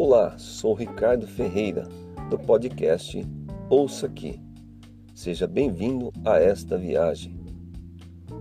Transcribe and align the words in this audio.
Olá, 0.00 0.38
sou 0.38 0.74
Ricardo 0.74 1.26
Ferreira, 1.26 1.82
do 2.30 2.38
podcast 2.38 3.20
Ouça 3.68 4.06
Aqui. 4.06 4.40
Seja 5.12 5.44
bem-vindo 5.44 6.12
a 6.24 6.38
esta 6.38 6.78
viagem. 6.78 7.36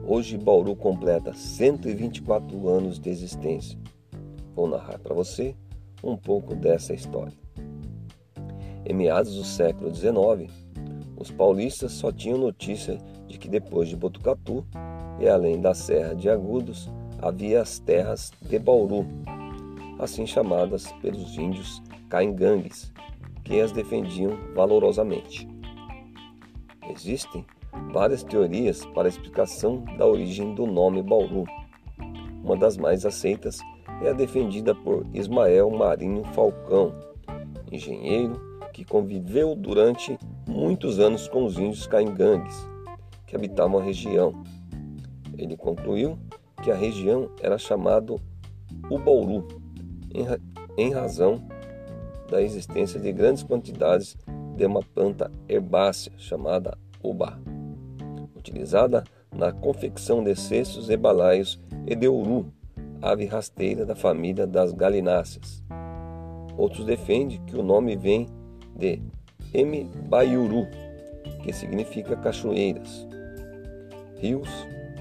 Hoje 0.05 0.37
Bauru 0.37 0.75
completa 0.75 1.33
124 1.33 2.69
anos 2.69 2.99
de 2.99 3.09
existência. 3.09 3.75
Vou 4.55 4.67
narrar 4.67 4.99
para 4.99 5.15
você 5.15 5.55
um 6.03 6.15
pouco 6.15 6.53
dessa 6.53 6.93
história. 6.93 7.33
Em 8.85 8.93
meados 8.93 9.33
do 9.33 9.43
século 9.43 9.89
XIX, 9.91 10.53
os 11.17 11.31
paulistas 11.31 11.91
só 11.93 12.11
tinham 12.11 12.37
notícia 12.37 12.99
de 13.27 13.39
que 13.39 13.49
depois 13.49 13.89
de 13.89 13.95
Botucatu 13.95 14.63
e 15.19 15.27
além 15.27 15.59
da 15.59 15.73
Serra 15.73 16.13
de 16.13 16.29
Agudos 16.29 16.87
havia 17.19 17.63
as 17.63 17.79
terras 17.79 18.29
de 18.43 18.59
Bauru, 18.59 19.07
assim 19.99 20.25
chamadas 20.25 20.91
pelos 21.01 21.37
índios 21.37 21.81
caingangues, 22.09 22.93
que 23.43 23.59
as 23.59 23.71
defendiam 23.71 24.37
valorosamente. 24.53 25.47
Existem 26.89 27.45
várias 27.91 28.23
teorias 28.23 28.85
para 28.87 29.07
a 29.07 29.09
explicação 29.09 29.83
da 29.97 30.05
origem 30.05 30.53
do 30.55 30.65
nome 30.65 31.01
Bauru. 31.01 31.45
Uma 32.43 32.55
das 32.55 32.77
mais 32.77 33.05
aceitas 33.05 33.59
é 34.01 34.09
a 34.09 34.13
defendida 34.13 34.73
por 34.73 35.05
Ismael 35.13 35.69
Marinho 35.69 36.23
Falcão, 36.33 36.93
engenheiro 37.71 38.39
que 38.73 38.85
conviveu 38.85 39.55
durante 39.55 40.17
muitos 40.47 40.99
anos 40.99 41.27
com 41.27 41.45
os 41.45 41.57
índios 41.57 41.87
caingangues, 41.87 42.55
que 43.25 43.35
habitavam 43.35 43.79
a 43.79 43.83
região. 43.83 44.43
Ele 45.37 45.57
concluiu 45.57 46.17
que 46.63 46.71
a 46.71 46.75
região 46.75 47.29
era 47.41 47.57
chamada 47.57 48.15
Ubauru, 48.89 49.47
em 50.77 50.93
razão 50.93 51.41
da 52.29 52.41
existência 52.41 52.99
de 52.99 53.11
grandes 53.11 53.43
quantidades 53.43 54.17
de 54.55 54.65
uma 54.65 54.81
planta 54.81 55.31
herbácea 55.47 56.11
chamada 56.17 56.77
ubá, 57.03 57.37
utilizada 58.35 59.03
na 59.33 59.51
confecção 59.51 60.23
de 60.23 60.35
cestos 60.35 60.89
e 60.89 60.97
balaios 60.97 61.59
e 61.85 61.95
de 61.95 62.07
uru, 62.07 62.51
ave 63.01 63.25
rasteira 63.25 63.85
da 63.85 63.95
família 63.95 64.47
das 64.47 64.73
galináceas. 64.73 65.63
Outros 66.57 66.85
defendem 66.85 67.39
que 67.45 67.55
o 67.55 67.63
nome 67.63 67.95
vem 67.95 68.27
de 68.75 68.99
Mbaiuru, 69.53 70.67
que 71.43 71.53
significa 71.53 72.15
cachoeiras, 72.17 73.07
rios 74.17 74.49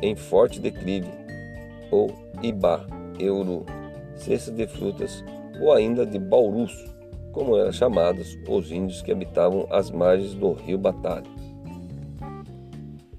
em 0.02 0.14
forte 0.14 0.60
declive, 0.60 1.10
ou 1.90 2.10
Ibá, 2.42 2.86
Euru, 3.18 3.64
cestas 4.16 4.54
de 4.54 4.66
frutas 4.66 5.24
ou 5.60 5.72
ainda 5.72 6.04
de 6.04 6.18
baurus, 6.18 6.72
como 7.32 7.56
eram 7.56 7.72
chamados 7.72 8.36
os 8.48 8.70
índios 8.70 9.02
que 9.02 9.12
habitavam 9.12 9.66
as 9.70 9.90
margens 9.90 10.34
do 10.34 10.52
rio 10.52 10.78
Batalha. 10.78 11.26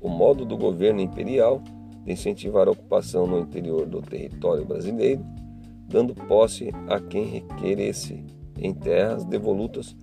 O 0.02 0.10
modo 0.10 0.46
do 0.46 0.58
governo 0.58 1.02
imperial 1.02 1.62
de 2.04 2.12
incentivar 2.12 2.68
a 2.68 2.72
ocupação 2.72 3.28
no 3.28 3.40
interior 3.40 3.86
do 3.86 4.02
território 4.02 4.66
brasileiro, 4.66 5.24
dando 5.88 6.16
posse 6.16 6.72
a 6.88 7.00
quem 7.00 7.26
requeresse 7.26 8.24
em 8.58 8.74
terras 8.74 9.26
devolutas 9.26 9.96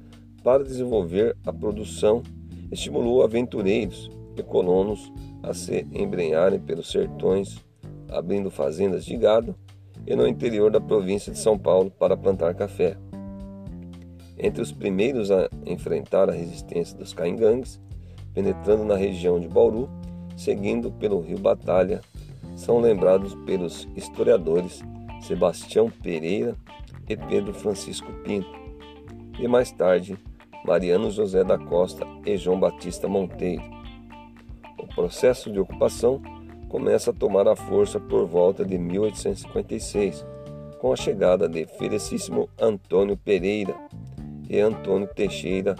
para 0.42 0.62
desenvolver 0.62 1.36
a 1.44 1.52
produção, 1.52 2.22
estimulou 2.70 3.22
aventureiros 3.22 4.10
e 4.36 4.42
colonos 4.42 5.12
a 5.42 5.54
se 5.54 5.86
embrenharem 5.92 6.60
pelos 6.60 6.90
sertões, 6.90 7.58
abrindo 8.08 8.50
fazendas 8.50 9.04
de 9.04 9.16
gado 9.16 9.54
e 10.06 10.14
no 10.14 10.26
interior 10.26 10.70
da 10.70 10.80
província 10.80 11.32
de 11.32 11.38
São 11.38 11.58
Paulo 11.58 11.90
para 11.90 12.16
plantar 12.16 12.54
café. 12.54 12.96
Entre 14.38 14.60
os 14.60 14.72
primeiros 14.72 15.30
a 15.30 15.48
enfrentar 15.64 16.28
a 16.28 16.32
resistência 16.32 16.96
dos 16.98 17.12
caingangues, 17.12 17.80
penetrando 18.32 18.84
na 18.84 18.96
região 18.96 19.38
de 19.38 19.48
Bauru, 19.48 19.88
seguindo 20.36 20.90
pelo 20.90 21.20
rio 21.20 21.38
Batalha, 21.38 22.00
são 22.56 22.80
lembrados 22.80 23.34
pelos 23.46 23.88
historiadores 23.96 24.82
Sebastião 25.20 25.90
Pereira 25.90 26.54
e 27.08 27.16
Pedro 27.16 27.54
Francisco 27.54 28.12
Pinto, 28.24 28.48
e 29.38 29.48
mais 29.48 29.70
tarde 29.70 30.18
Mariano 30.64 31.10
José 31.10 31.44
da 31.44 31.58
Costa 31.58 32.06
e 32.26 32.36
João 32.36 32.58
Batista 32.58 33.08
Monteiro. 33.08 33.62
O 34.78 34.86
processo 34.94 35.50
de 35.50 35.58
ocupação 35.58 36.20
começa 36.74 37.12
a 37.12 37.14
tomar 37.14 37.46
a 37.46 37.54
força 37.54 38.00
por 38.00 38.26
volta 38.26 38.64
de 38.64 38.76
1856, 38.76 40.26
com 40.80 40.92
a 40.92 40.96
chegada 40.96 41.48
de 41.48 41.64
Felicíssimo 41.78 42.48
Antônio 42.60 43.16
Pereira 43.16 43.76
e 44.50 44.58
Antônio 44.58 45.06
Teixeira 45.06 45.76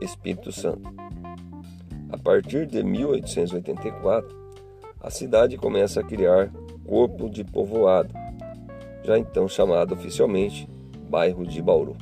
Espírito 0.00 0.52
Santo. 0.52 0.88
A 2.08 2.16
partir 2.16 2.68
de 2.68 2.84
1884, 2.84 4.32
a 5.00 5.10
cidade 5.10 5.56
começa 5.56 5.98
a 5.98 6.04
criar 6.04 6.52
corpo 6.86 7.28
de 7.28 7.42
povoado, 7.42 8.14
já 9.02 9.18
então 9.18 9.48
chamado 9.48 9.94
oficialmente 9.94 10.68
bairro 11.10 11.44
de 11.44 11.60
Bauru. 11.60 11.96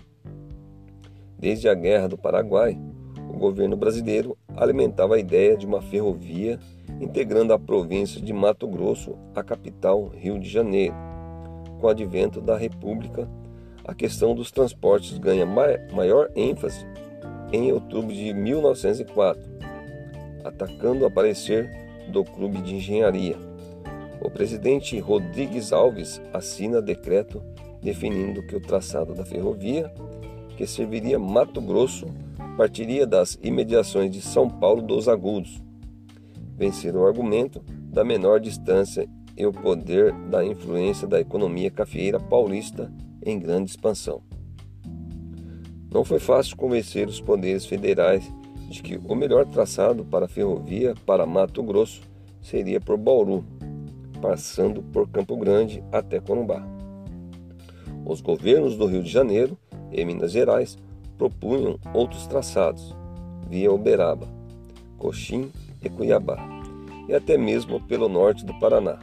Desde 1.38 1.70
a 1.70 1.74
Guerra 1.74 2.06
do 2.06 2.18
Paraguai, 2.18 2.78
o 3.30 3.38
governo 3.38 3.78
brasileiro 3.78 4.36
alimentava 4.54 5.14
a 5.14 5.18
ideia 5.18 5.56
de 5.56 5.64
uma 5.64 5.80
ferrovia 5.80 6.58
integrando 7.00 7.52
a 7.52 7.58
província 7.58 8.20
de 8.20 8.32
Mato 8.32 8.68
Grosso 8.68 9.16
à 9.34 9.42
capital 9.42 10.08
Rio 10.08 10.38
de 10.38 10.48
Janeiro. 10.48 10.94
Com 11.80 11.86
o 11.86 11.90
advento 11.90 12.40
da 12.40 12.56
República, 12.56 13.28
a 13.84 13.94
questão 13.94 14.34
dos 14.34 14.50
transportes 14.50 15.16
ganha 15.16 15.46
maior 15.46 16.30
ênfase 16.36 16.86
em 17.52 17.72
outubro 17.72 18.14
de 18.14 18.32
1904, 18.34 19.42
atacando 20.44 21.04
o 21.04 21.06
aparecer 21.06 21.70
do 22.12 22.22
Clube 22.22 22.58
de 22.58 22.76
Engenharia. 22.76 23.36
O 24.20 24.30
presidente 24.30 24.98
Rodrigues 25.00 25.72
Alves 25.72 26.20
assina 26.32 26.82
decreto 26.82 27.42
definindo 27.82 28.42
que 28.42 28.54
o 28.54 28.60
traçado 28.60 29.14
da 29.14 29.24
ferrovia, 29.24 29.90
que 30.56 30.66
serviria 30.66 31.18
Mato 31.18 31.60
Grosso, 31.60 32.06
partiria 32.56 33.06
das 33.06 33.38
imediações 33.42 34.10
de 34.10 34.20
São 34.20 34.48
Paulo 34.48 34.82
dos 34.82 35.08
Agudos, 35.08 35.62
vencer 36.60 36.94
o 36.94 37.06
argumento 37.06 37.62
da 37.66 38.04
menor 38.04 38.38
distância 38.38 39.08
e 39.34 39.46
o 39.46 39.52
poder 39.52 40.12
da 40.28 40.44
influência 40.44 41.08
da 41.08 41.18
economia 41.18 41.70
cafeeira 41.70 42.20
paulista 42.20 42.92
em 43.24 43.38
grande 43.38 43.70
expansão. 43.70 44.20
Não 45.90 46.04
foi 46.04 46.18
fácil 46.20 46.58
convencer 46.58 47.08
os 47.08 47.18
poderes 47.18 47.64
federais 47.64 48.30
de 48.68 48.82
que 48.82 49.00
o 49.08 49.14
melhor 49.14 49.46
traçado 49.46 50.04
para 50.04 50.26
a 50.26 50.28
ferrovia 50.28 50.94
para 51.06 51.24
Mato 51.24 51.62
Grosso 51.62 52.02
seria 52.42 52.78
por 52.78 52.98
Bauru, 52.98 53.42
passando 54.20 54.82
por 54.82 55.08
Campo 55.08 55.38
Grande 55.38 55.82
até 55.90 56.20
Corumbá. 56.20 56.62
Os 58.04 58.20
governos 58.20 58.76
do 58.76 58.84
Rio 58.84 59.02
de 59.02 59.10
Janeiro 59.10 59.56
e 59.90 60.04
Minas 60.04 60.30
Gerais 60.30 60.76
propunham 61.16 61.78
outros 61.94 62.26
traçados, 62.26 62.94
via 63.48 63.72
Uberaba, 63.72 64.28
Coxim 64.98 65.50
e 65.82 65.88
Cuiabá, 65.88 66.38
e 67.08 67.14
até 67.14 67.36
mesmo 67.36 67.80
pelo 67.80 68.08
norte 68.08 68.44
do 68.44 68.58
Paraná. 68.58 68.98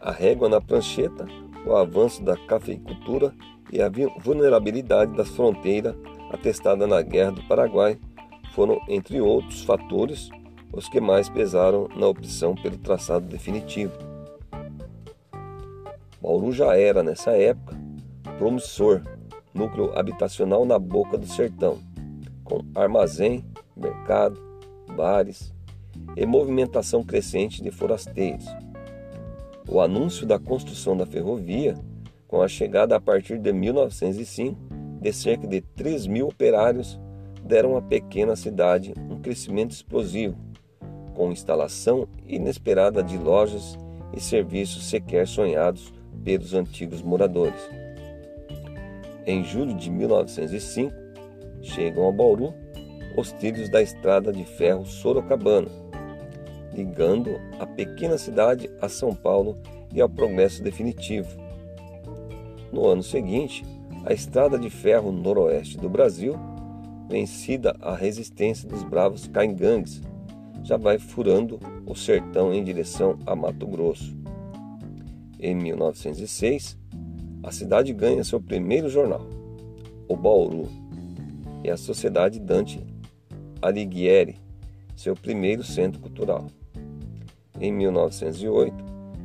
A 0.00 0.10
régua 0.10 0.48
na 0.48 0.60
prancheta, 0.60 1.26
o 1.66 1.74
avanço 1.74 2.22
da 2.22 2.36
cafeicultura 2.36 3.34
e 3.72 3.80
a 3.80 3.90
vulnerabilidade 4.20 5.16
das 5.16 5.28
fronteiras 5.30 5.94
atestada 6.30 6.86
na 6.86 7.00
Guerra 7.00 7.32
do 7.32 7.42
Paraguai 7.44 7.98
foram, 8.54 8.80
entre 8.88 9.20
outros 9.20 9.62
fatores, 9.62 10.28
os 10.72 10.88
que 10.88 11.00
mais 11.00 11.28
pesaram 11.28 11.88
na 11.96 12.06
opção 12.06 12.54
pelo 12.54 12.76
traçado 12.76 13.26
definitivo. 13.26 13.96
Bauru 16.20 16.52
já 16.52 16.76
era, 16.76 17.02
nessa 17.02 17.30
época, 17.32 17.78
promissor, 18.38 19.02
núcleo 19.52 19.96
habitacional 19.96 20.64
na 20.64 20.78
boca 20.78 21.16
do 21.16 21.26
sertão, 21.26 21.78
com 22.42 22.60
armazém, 22.74 23.44
mercado, 23.76 24.40
bares, 24.96 25.53
e 26.16 26.24
movimentação 26.26 27.02
crescente 27.02 27.62
de 27.62 27.70
forasteiros. 27.70 28.44
O 29.68 29.80
anúncio 29.80 30.26
da 30.26 30.38
construção 30.38 30.96
da 30.96 31.06
ferrovia, 31.06 31.74
com 32.28 32.42
a 32.42 32.48
chegada 32.48 32.96
a 32.96 33.00
partir 33.00 33.38
de 33.38 33.52
1905 33.52 34.56
de 35.00 35.12
cerca 35.12 35.46
de 35.46 35.60
3 35.60 36.06
mil 36.06 36.28
operários, 36.28 36.98
deram 37.42 37.76
à 37.76 37.82
pequena 37.82 38.36
cidade 38.36 38.94
um 39.10 39.20
crescimento 39.20 39.72
explosivo, 39.72 40.36
com 41.14 41.30
instalação 41.30 42.08
inesperada 42.26 43.02
de 43.02 43.18
lojas 43.18 43.78
e 44.14 44.20
serviços 44.20 44.84
sequer 44.84 45.26
sonhados 45.26 45.92
pelos 46.24 46.54
antigos 46.54 47.02
moradores. 47.02 47.60
Em 49.26 49.42
julho 49.44 49.74
de 49.74 49.90
1905, 49.90 50.92
chegam 51.62 52.08
a 52.08 52.12
Bauru 52.12 52.54
os 53.16 53.32
trilhos 53.32 53.68
da 53.68 53.80
estrada 53.80 54.32
de 54.32 54.44
ferro 54.44 54.84
Sorocabana, 54.84 55.68
ligando 56.74 57.40
a 57.58 57.66
pequena 57.66 58.18
cidade 58.18 58.68
a 58.80 58.88
São 58.88 59.14
Paulo 59.14 59.56
e 59.92 60.00
ao 60.00 60.08
progresso 60.08 60.62
definitivo. 60.62 61.28
No 62.72 62.88
ano 62.88 63.02
seguinte, 63.02 63.64
a 64.04 64.12
estrada 64.12 64.58
de 64.58 64.68
ferro 64.68 65.12
noroeste 65.12 65.78
do 65.78 65.88
Brasil, 65.88 66.34
vencida 67.08 67.76
a 67.80 67.94
resistência 67.94 68.68
dos 68.68 68.82
bravos 68.82 69.28
caingangues, 69.28 70.02
já 70.62 70.76
vai 70.76 70.98
furando 70.98 71.60
o 71.86 71.94
sertão 71.94 72.52
em 72.52 72.64
direção 72.64 73.18
a 73.26 73.36
Mato 73.36 73.66
Grosso. 73.66 74.16
Em 75.38 75.54
1906, 75.54 76.78
a 77.42 77.52
cidade 77.52 77.92
ganha 77.92 78.24
seu 78.24 78.40
primeiro 78.40 78.88
jornal, 78.88 79.26
o 80.08 80.16
Bauru, 80.16 80.68
e 81.62 81.70
a 81.70 81.76
Sociedade 81.76 82.38
Dante 82.40 82.84
Alighieri, 83.62 84.36
seu 84.96 85.14
primeiro 85.14 85.62
centro 85.62 86.00
cultural. 86.00 86.46
Em 87.60 87.72
1908, 87.72 88.74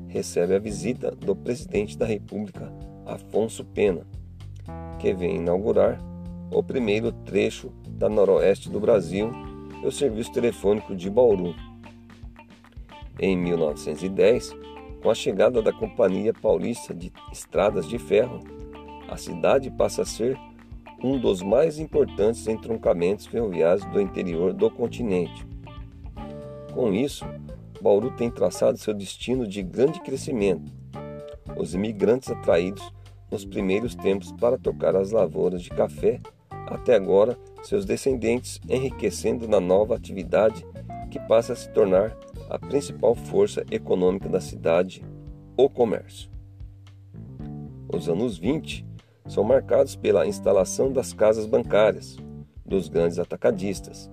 recebe 0.07 0.55
a 0.55 0.59
visita 0.59 1.09
do 1.11 1.35
presidente 1.35 1.97
da 1.97 2.05
República, 2.05 2.71
Afonso 3.05 3.65
Pena, 3.65 4.05
que 4.99 5.11
vem 5.13 5.37
inaugurar 5.37 5.99
o 6.51 6.61
primeiro 6.61 7.11
trecho 7.11 7.71
da 7.87 8.07
noroeste 8.07 8.69
do 8.69 8.79
Brasil 8.79 9.31
e 9.81 9.87
o 9.87 9.91
serviço 9.91 10.31
telefônico 10.31 10.95
de 10.95 11.09
Bauru. 11.09 11.55
Em 13.19 13.35
1910, 13.35 14.55
com 15.01 15.09
a 15.09 15.15
chegada 15.15 15.61
da 15.61 15.73
Companhia 15.73 16.33
Paulista 16.33 16.93
de 16.93 17.11
Estradas 17.31 17.87
de 17.87 17.97
Ferro, 17.97 18.41
a 19.09 19.17
cidade 19.17 19.71
passa 19.71 20.03
a 20.03 20.05
ser 20.05 20.37
um 21.03 21.17
dos 21.17 21.41
mais 21.41 21.79
importantes 21.79 22.47
entroncamentos 22.47 23.25
ferroviários 23.25 23.85
do 23.85 23.99
interior 23.99 24.53
do 24.53 24.69
continente. 24.69 25.47
Com 26.73 26.93
isso, 26.93 27.25
Bauru 27.81 28.11
tem 28.11 28.29
traçado 28.29 28.77
seu 28.77 28.93
destino 28.93 29.47
de 29.47 29.63
grande 29.63 29.99
crescimento. 30.01 30.71
Os 31.57 31.73
imigrantes 31.73 32.29
atraídos 32.29 32.91
nos 33.31 33.45
primeiros 33.45 33.95
tempos 33.95 34.31
para 34.33 34.57
tocar 34.57 34.95
as 34.95 35.11
lavouras 35.11 35.61
de 35.61 35.69
café, 35.69 36.19
até 36.67 36.95
agora 36.95 37.37
seus 37.63 37.85
descendentes 37.85 38.59
enriquecendo 38.67 39.47
na 39.47 39.59
nova 39.59 39.95
atividade 39.95 40.65
que 41.09 41.19
passa 41.19 41.53
a 41.53 41.55
se 41.55 41.69
tornar 41.69 42.15
a 42.49 42.57
principal 42.59 43.15
força 43.15 43.65
econômica 43.71 44.27
da 44.29 44.39
cidade, 44.39 45.03
o 45.57 45.69
comércio. 45.69 46.29
Os 47.91 48.07
anos 48.07 48.37
20 48.37 48.85
são 49.27 49.43
marcados 49.43 49.95
pela 49.95 50.27
instalação 50.27 50.91
das 50.91 51.13
casas 51.13 51.45
bancárias, 51.45 52.17
dos 52.65 52.87
grandes 52.87 53.19
atacadistas 53.19 54.09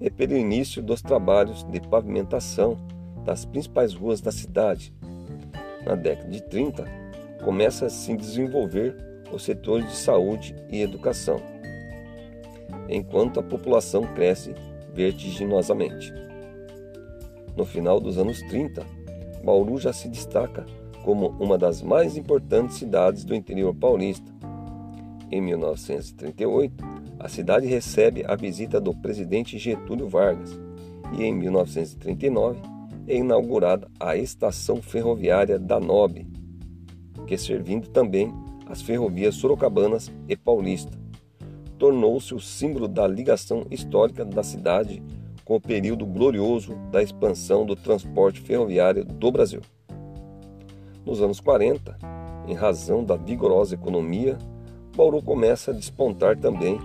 e 0.00 0.10
pelo 0.10 0.36
início 0.36 0.82
dos 0.82 1.02
trabalhos 1.02 1.62
de 1.64 1.80
pavimentação 1.80 2.76
das 3.24 3.44
principais 3.44 3.94
ruas 3.94 4.20
da 4.20 4.32
cidade. 4.32 4.92
Na 5.84 5.94
década 5.94 6.28
de 6.28 6.42
30, 6.42 6.84
começa 7.44 7.86
a 7.86 7.90
se 7.90 8.16
desenvolver 8.16 8.96
os 9.32 9.42
setores 9.42 9.86
de 9.86 9.96
saúde 9.96 10.54
e 10.70 10.82
educação, 10.82 11.40
enquanto 12.88 13.40
a 13.40 13.42
população 13.42 14.02
cresce 14.14 14.54
vertiginosamente. 14.92 16.12
No 17.56 17.64
final 17.64 18.00
dos 18.00 18.18
anos 18.18 18.40
30, 18.42 18.84
Bauru 19.44 19.78
já 19.78 19.92
se 19.92 20.08
destaca 20.08 20.66
como 21.04 21.28
uma 21.40 21.56
das 21.56 21.82
mais 21.82 22.16
importantes 22.16 22.76
cidades 22.76 23.24
do 23.24 23.34
interior 23.34 23.74
paulista. 23.74 24.30
Em 25.30 25.40
1938, 25.40 26.84
a 27.18 27.28
cidade 27.28 27.66
recebe 27.66 28.24
a 28.26 28.34
visita 28.34 28.80
do 28.80 28.94
presidente 28.94 29.58
Getúlio 29.58 30.08
Vargas 30.08 30.58
e 31.12 31.24
em 31.24 31.34
1939 31.34 32.60
é 33.06 33.16
inaugurada 33.16 33.88
a 33.98 34.16
estação 34.16 34.80
ferroviária 34.80 35.58
da 35.58 35.80
Nobe, 35.80 36.26
que 37.26 37.36
servindo 37.36 37.88
também 37.88 38.32
as 38.66 38.82
ferrovias 38.82 39.34
sorocabanas 39.34 40.10
e 40.28 40.36
paulista, 40.36 40.98
tornou-se 41.78 42.34
o 42.34 42.40
símbolo 42.40 42.86
da 42.86 43.06
ligação 43.06 43.66
histórica 43.70 44.24
da 44.24 44.42
cidade 44.42 45.02
com 45.44 45.56
o 45.56 45.60
período 45.60 46.06
glorioso 46.06 46.76
da 46.92 47.02
expansão 47.02 47.66
do 47.66 47.74
transporte 47.74 48.40
ferroviário 48.40 49.04
do 49.04 49.32
Brasil. 49.32 49.60
Nos 51.04 51.20
anos 51.20 51.40
40, 51.40 51.98
em 52.46 52.54
razão 52.54 53.02
da 53.02 53.16
vigorosa 53.16 53.74
economia, 53.74 54.38
Bauru 54.96 55.22
começa 55.22 55.70
a 55.70 55.74
despontar 55.74 56.36
também 56.36 56.78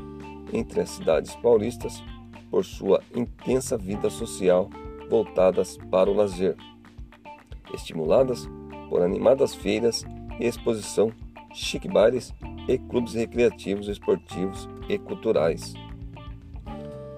entre 0.53 0.81
as 0.81 0.89
cidades 0.89 1.35
paulistas 1.35 2.01
por 2.49 2.63
sua 2.63 3.01
intensa 3.13 3.77
vida 3.77 4.09
social 4.09 4.69
voltadas 5.09 5.77
para 5.89 6.09
o 6.09 6.13
lazer, 6.13 6.55
estimuladas 7.73 8.47
por 8.89 9.01
animadas 9.01 9.55
feiras 9.55 10.03
e 10.39 10.45
exposição, 10.45 11.11
chique 11.53 11.87
bares 11.87 12.33
e 12.67 12.77
clubes 12.77 13.13
recreativos, 13.13 13.87
esportivos 13.87 14.67
e 14.89 14.97
culturais 14.97 15.73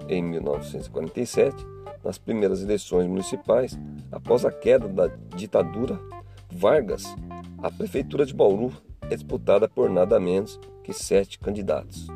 em 0.09 0.21
1947, 0.21 1.55
nas 2.03 2.17
primeiras 2.17 2.61
eleições 2.61 3.07
municipais, 3.07 3.77
após 4.11 4.45
a 4.45 4.51
queda 4.51 4.87
da 4.87 5.07
ditadura 5.35 5.99
Vargas, 6.49 7.03
a 7.61 7.69
prefeitura 7.69 8.25
de 8.25 8.33
Bauru 8.33 8.71
é 9.01 9.15
disputada 9.15 9.67
por 9.67 9.89
nada 9.89 10.19
menos 10.19 10.59
que 10.83 10.93
sete 10.93 11.37
candidatos. 11.39 12.07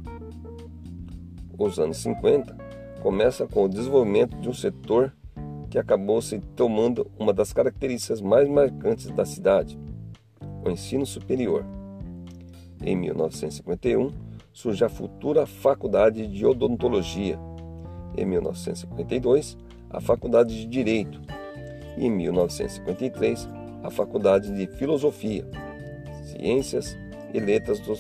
Os 1.57 1.79
anos 1.79 1.97
50 1.97 2.55
começa 3.01 3.45
com 3.45 3.65
o 3.65 3.69
desenvolvimento 3.69 4.37
de 4.37 4.49
um 4.49 4.53
setor 4.53 5.13
que 5.71 5.79
acabou 5.79 6.21
se 6.21 6.37
tomando 6.53 7.09
uma 7.17 7.33
das 7.33 7.53
características 7.53 8.19
mais 8.19 8.47
marcantes 8.47 9.09
da 9.09 9.25
cidade, 9.25 9.79
o 10.65 10.69
ensino 10.69 11.05
superior. 11.05 11.65
Em 12.83 12.93
1951, 12.93 14.11
surge 14.51 14.83
a 14.83 14.89
futura 14.89 15.45
Faculdade 15.45 16.27
de 16.27 16.45
Odontologia, 16.45 17.39
em 18.17 18.25
1952, 18.25 19.57
a 19.89 20.01
Faculdade 20.01 20.53
de 20.59 20.65
Direito 20.65 21.21
e, 21.97 22.05
em 22.05 22.11
1953, 22.11 23.47
a 23.81 23.89
Faculdade 23.89 24.53
de 24.53 24.67
Filosofia, 24.75 25.47
Ciências 26.25 26.97
e 27.33 27.39
Letras 27.39 27.79
do, 27.79 27.93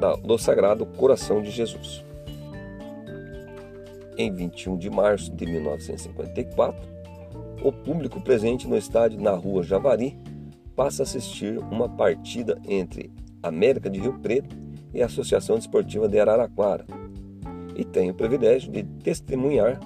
da, 0.00 0.16
do 0.16 0.36
Sagrado 0.36 0.84
Coração 0.84 1.40
de 1.40 1.52
Jesus. 1.52 2.04
Em 4.18 4.32
21 4.32 4.76
de 4.76 4.90
março 4.90 5.32
de 5.32 5.46
1954, 5.46 6.93
o 7.64 7.72
público 7.72 8.20
presente 8.20 8.68
no 8.68 8.76
estádio 8.76 9.18
na 9.18 9.30
Rua 9.30 9.62
Javari 9.62 10.18
passa 10.76 11.02
a 11.02 11.04
assistir 11.04 11.58
uma 11.58 11.88
partida 11.88 12.60
entre 12.68 13.10
América 13.42 13.88
de 13.88 13.98
Rio 13.98 14.18
Preto 14.18 14.54
e 14.92 15.02
a 15.02 15.06
Associação 15.06 15.56
Desportiva 15.56 16.06
de 16.06 16.20
Araraquara, 16.20 16.84
e 17.74 17.82
tenho 17.82 18.12
o 18.12 18.16
privilégio 18.16 18.70
de 18.70 18.82
testemunhar 18.82 19.80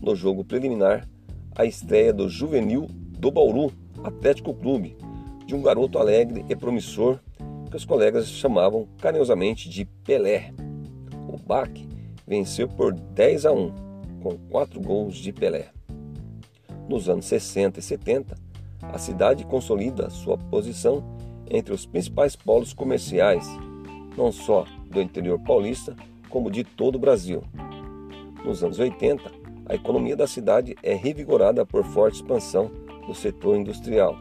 no 0.00 0.14
jogo 0.14 0.44
preliminar 0.44 1.08
a 1.56 1.64
estreia 1.64 2.12
do 2.12 2.28
juvenil 2.28 2.86
do 3.18 3.30
Bauru 3.32 3.72
Atlético 4.04 4.54
Clube, 4.54 4.96
de 5.44 5.54
um 5.54 5.62
garoto 5.62 5.98
alegre 5.98 6.44
e 6.48 6.54
promissor 6.54 7.18
que 7.68 7.76
os 7.76 7.84
colegas 7.84 8.28
chamavam 8.28 8.86
carinhosamente 9.00 9.68
de 9.68 9.84
Pelé. 9.84 10.52
O 11.28 11.36
BAC 11.36 11.88
venceu 12.24 12.68
por 12.68 12.92
10 12.92 13.46
a 13.46 13.52
1, 13.52 13.74
com 14.22 14.38
quatro 14.48 14.80
gols 14.80 15.16
de 15.16 15.32
Pelé. 15.32 15.75
Nos 16.88 17.08
anos 17.08 17.26
60 17.26 17.80
e 17.80 17.82
70, 17.82 18.36
a 18.82 18.98
cidade 18.98 19.44
consolida 19.44 20.10
sua 20.10 20.38
posição 20.38 21.02
entre 21.50 21.74
os 21.74 21.86
principais 21.86 22.36
polos 22.36 22.72
comerciais, 22.72 23.46
não 24.16 24.30
só 24.30 24.64
do 24.90 25.00
interior 25.00 25.38
paulista, 25.40 25.96
como 26.28 26.50
de 26.50 26.64
todo 26.64 26.96
o 26.96 26.98
Brasil. 26.98 27.42
Nos 28.44 28.62
anos 28.62 28.78
80, 28.78 29.22
a 29.68 29.74
economia 29.74 30.16
da 30.16 30.26
cidade 30.26 30.76
é 30.82 30.94
revigorada 30.94 31.66
por 31.66 31.84
forte 31.84 32.16
expansão 32.16 32.70
do 33.06 33.14
setor 33.14 33.56
industrial, 33.56 34.16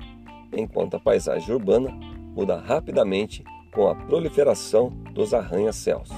enquanto 0.51 0.95
a 0.95 0.99
paisagem 0.99 1.53
urbana 1.53 1.91
muda 2.35 2.57
rapidamente 2.57 3.43
com 3.71 3.87
a 3.87 3.95
proliferação 3.95 4.89
dos 5.13 5.33
arranha-céus. 5.33 6.09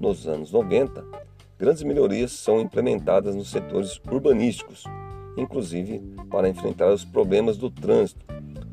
Nos 0.00 0.26
anos 0.26 0.50
90, 0.50 1.04
grandes 1.58 1.82
melhorias 1.82 2.32
são 2.32 2.60
implementadas 2.60 3.34
nos 3.36 3.50
setores 3.50 4.00
urbanísticos, 4.10 4.84
inclusive 5.36 6.00
para 6.30 6.48
enfrentar 6.48 6.92
os 6.92 7.04
problemas 7.04 7.56
do 7.56 7.70
trânsito, 7.70 8.24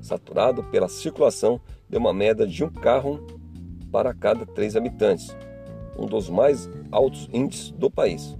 saturado 0.01 0.63
pela 0.65 0.87
circulação 0.87 1.59
de 1.89 1.97
uma 1.97 2.13
média 2.13 2.45
de 2.45 2.63
um 2.63 2.69
carro 2.69 3.25
para 3.91 4.13
cada 4.13 4.45
três 4.45 4.75
habitantes, 4.75 5.35
um 5.97 6.05
dos 6.05 6.29
mais 6.29 6.69
altos 6.91 7.29
índices 7.33 7.71
do 7.71 7.89
país. 7.89 8.37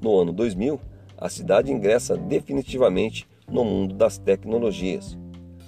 No 0.00 0.18
ano 0.18 0.32
2000, 0.32 0.80
a 1.16 1.28
cidade 1.28 1.72
ingressa 1.72 2.16
definitivamente 2.16 3.26
no 3.48 3.64
mundo 3.64 3.94
das 3.94 4.18
tecnologias, 4.18 5.16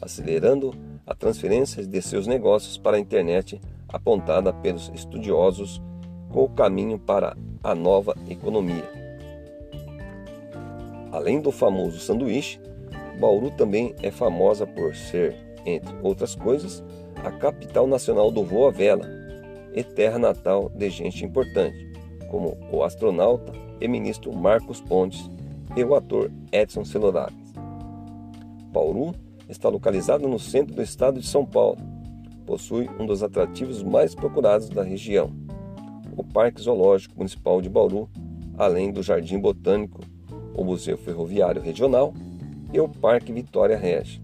acelerando 0.01 0.75
a 1.07 1.15
transferência 1.15 1.87
de 1.87 2.03
seus 2.03 2.27
negócios 2.27 2.77
para 2.77 2.97
a 2.97 3.01
internet 3.01 3.61
apontada 3.89 4.53
pelos 4.53 4.91
estudiosos 4.95 5.81
com 6.31 6.45
o 6.45 6.49
caminho 6.49 6.99
para 6.99 7.37
a 7.63 7.75
nova 7.75 8.15
economia. 8.29 9.06
Além 11.17 11.41
do 11.41 11.51
famoso 11.51 11.99
sanduíche, 11.99 12.61
Bauru 13.19 13.51
também 13.51 13.95
é 14.03 14.11
famosa 14.11 14.67
por 14.67 14.95
ser, 14.95 15.35
entre 15.65 15.97
outras 16.03 16.35
coisas, 16.35 16.85
a 17.25 17.31
capital 17.31 17.87
nacional 17.87 18.31
do 18.31 18.45
voo 18.45 18.69
à 18.69 18.71
vela, 18.71 19.09
e 19.73 19.83
terra 19.83 20.19
natal 20.19 20.69
de 20.69 20.91
gente 20.91 21.25
importante, 21.25 21.91
como 22.31 22.55
o 22.71 22.85
astronauta 22.85 23.51
e 23.81 23.89
ministro 23.89 24.31
Marcos 24.31 24.83
Pontes 24.83 25.31
e 25.75 25.83
o 25.83 25.95
ator 25.95 26.31
Edson 26.53 26.85
Celulares. 26.85 27.55
Bauru 28.71 29.15
está 29.49 29.71
localizado 29.71 30.29
no 30.29 30.39
centro 30.39 30.75
do 30.75 30.83
estado 30.83 31.19
de 31.19 31.27
São 31.27 31.47
Paulo. 31.47 31.79
Possui 32.45 32.91
um 33.01 33.07
dos 33.07 33.23
atrativos 33.23 33.83
mais 33.83 34.15
procurados 34.15 34.69
da 34.69 34.83
região, 34.83 35.33
o 36.15 36.23
Parque 36.23 36.61
Zoológico 36.61 37.17
Municipal 37.17 37.63
de 37.63 37.71
Bauru, 37.71 38.07
além 38.59 38.93
do 38.93 39.03
Jardim 39.03 39.39
Botânico, 39.39 40.03
o 40.57 40.65
Museu 40.65 40.97
Ferroviário 40.97 41.61
Regional 41.61 42.15
e 42.73 42.81
o 42.81 42.89
Parque 42.89 43.33
Vitória 43.33 43.77
Regia. 43.77 44.23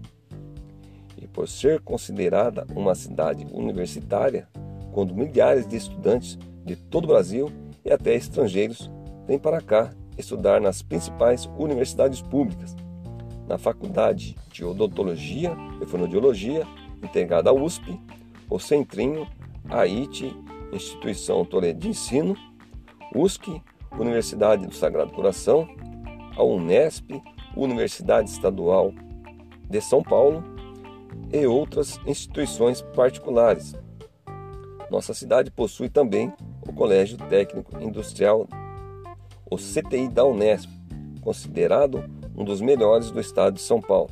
E 1.17 1.27
por 1.27 1.47
ser 1.47 1.79
considerada 1.79 2.65
uma 2.75 2.95
cidade 2.95 3.45
universitária, 3.51 4.47
quando 4.91 5.15
milhares 5.15 5.67
de 5.67 5.77
estudantes 5.77 6.37
de 6.65 6.75
todo 6.75 7.05
o 7.05 7.07
Brasil 7.07 7.51
e 7.85 7.91
até 7.91 8.15
estrangeiros 8.15 8.91
vêm 9.27 9.39
para 9.39 9.61
cá 9.61 9.91
estudar 10.17 10.59
nas 10.59 10.81
principais 10.81 11.49
universidades 11.57 12.21
públicas, 12.21 12.75
na 13.47 13.57
Faculdade 13.57 14.35
de 14.51 14.63
Odontologia 14.63 15.55
e 15.81 15.85
Fonoaudiologia, 15.85 16.65
integrada 17.01 17.49
à 17.49 17.53
USP, 17.53 17.99
o 18.49 18.59
Centrinho, 18.59 19.27
a 19.69 19.81
IT, 19.81 20.33
Instituição 20.71 21.43
Toledo 21.43 21.79
de 21.79 21.89
Ensino, 21.89 22.35
USC, 23.15 23.61
Universidade 23.99 24.65
do 24.65 24.73
Sagrado 24.73 25.13
Coração, 25.13 25.67
a 26.35 26.43
Unesp, 26.43 27.09
Universidade 27.55 28.29
Estadual 28.29 28.93
de 29.69 29.81
São 29.81 30.01
Paulo 30.03 30.43
e 31.31 31.45
outras 31.45 31.99
instituições 32.05 32.81
particulares. 32.95 33.75
Nossa 34.89 35.13
cidade 35.13 35.49
possui 35.49 35.89
também 35.89 36.31
o 36.67 36.73
Colégio 36.73 37.17
Técnico 37.17 37.81
Industrial, 37.81 38.47
o 39.49 39.57
CTI 39.57 40.07
da 40.07 40.25
Unesp, 40.25 40.69
considerado 41.21 42.03
um 42.35 42.43
dos 42.43 42.61
melhores 42.61 43.11
do 43.11 43.19
estado 43.19 43.55
de 43.55 43.61
São 43.61 43.81
Paulo. 43.81 44.09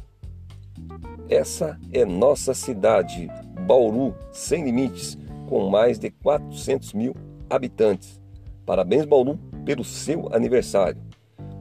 Essa 1.30 1.80
é 1.94 2.04
nossa 2.04 2.54
cidade, 2.54 3.30
Bauru, 3.68 4.16
sem 4.32 4.66
limites, 4.66 5.18
com 5.48 5.70
mais 5.70 5.98
de 5.98 6.10
400 6.10 6.94
mil 6.94 7.16
habitantes. 7.50 8.20
Parabéns, 8.66 9.06
Bauru, 9.06 9.40
pelo 9.66 9.84
seu 9.84 10.34
aniversário. 10.34 11.02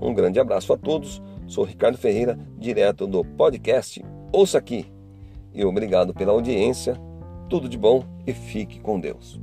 Um 0.00 0.14
grande 0.14 0.40
abraço 0.40 0.72
a 0.72 0.76
todos. 0.76 1.22
Sou 1.46 1.64
Ricardo 1.64 1.98
Ferreira, 1.98 2.38
direto 2.56 3.06
do 3.06 3.24
podcast 3.24 4.02
Ouça 4.32 4.58
Aqui. 4.58 4.86
E 5.52 5.64
obrigado 5.64 6.14
pela 6.14 6.32
audiência. 6.32 6.94
Tudo 7.48 7.68
de 7.68 7.76
bom 7.76 8.04
e 8.26 8.32
fique 8.32 8.80
com 8.80 9.00
Deus. 9.00 9.40